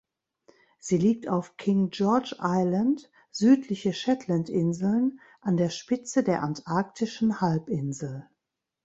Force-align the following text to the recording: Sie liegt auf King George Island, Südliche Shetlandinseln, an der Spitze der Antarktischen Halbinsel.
Sie 0.79 0.97
liegt 0.97 1.27
auf 1.27 1.57
King 1.57 1.91
George 1.91 2.35
Island, 2.39 3.11
Südliche 3.29 3.93
Shetlandinseln, 3.93 5.19
an 5.41 5.57
der 5.57 5.69
Spitze 5.69 6.23
der 6.23 6.41
Antarktischen 6.41 7.39
Halbinsel. 7.39 8.27